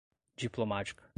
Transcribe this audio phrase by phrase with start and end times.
[0.39, 1.03] diplomática